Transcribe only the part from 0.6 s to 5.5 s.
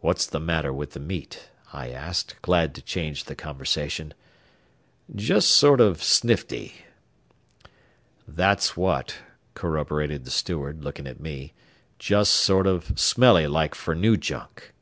with the meat?" I asked, glad to change the conversation. "Jest